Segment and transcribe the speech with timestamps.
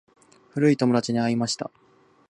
[0.53, 1.69] 古い友達に会いました。